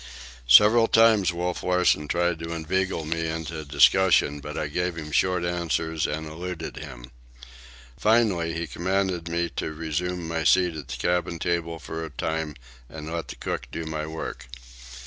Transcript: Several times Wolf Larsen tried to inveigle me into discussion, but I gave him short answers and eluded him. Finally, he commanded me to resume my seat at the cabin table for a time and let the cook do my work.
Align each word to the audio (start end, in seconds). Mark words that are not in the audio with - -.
Several 0.47 0.87
times 0.87 1.31
Wolf 1.31 1.61
Larsen 1.61 2.07
tried 2.07 2.39
to 2.39 2.53
inveigle 2.53 3.05
me 3.05 3.27
into 3.27 3.63
discussion, 3.63 4.39
but 4.39 4.57
I 4.57 4.65
gave 4.65 4.95
him 4.95 5.11
short 5.11 5.45
answers 5.45 6.07
and 6.07 6.25
eluded 6.25 6.77
him. 6.77 7.11
Finally, 7.99 8.53
he 8.53 8.65
commanded 8.65 9.29
me 9.29 9.47
to 9.57 9.71
resume 9.71 10.27
my 10.27 10.43
seat 10.43 10.75
at 10.75 10.87
the 10.87 10.97
cabin 10.97 11.37
table 11.37 11.77
for 11.77 12.03
a 12.03 12.09
time 12.09 12.55
and 12.89 13.13
let 13.13 13.27
the 13.27 13.35
cook 13.35 13.67
do 13.71 13.85
my 13.85 14.07
work. 14.07 14.47